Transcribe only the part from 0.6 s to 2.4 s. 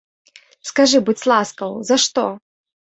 Скажы, будзь ласкаў, за што?